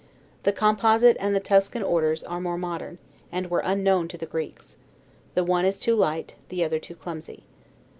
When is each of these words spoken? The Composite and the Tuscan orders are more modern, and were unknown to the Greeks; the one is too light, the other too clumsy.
The 0.41 0.51
Composite 0.51 1.15
and 1.19 1.35
the 1.35 1.39
Tuscan 1.39 1.83
orders 1.83 2.23
are 2.23 2.41
more 2.41 2.57
modern, 2.57 2.97
and 3.31 3.51
were 3.51 3.59
unknown 3.63 4.07
to 4.07 4.17
the 4.17 4.25
Greeks; 4.25 4.75
the 5.35 5.43
one 5.43 5.63
is 5.63 5.79
too 5.79 5.93
light, 5.93 6.37
the 6.49 6.63
other 6.63 6.79
too 6.79 6.95
clumsy. 6.95 7.43